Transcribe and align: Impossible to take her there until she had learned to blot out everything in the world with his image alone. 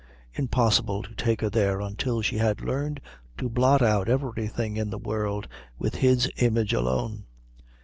Impossible 0.33 1.03
to 1.03 1.13
take 1.13 1.41
her 1.41 1.49
there 1.51 1.79
until 1.79 2.23
she 2.23 2.39
had 2.39 2.61
learned 2.61 2.99
to 3.37 3.47
blot 3.47 3.83
out 3.83 4.09
everything 4.09 4.75
in 4.75 4.89
the 4.89 4.97
world 4.97 5.47
with 5.77 5.93
his 5.97 6.27
image 6.37 6.73
alone. 6.73 7.23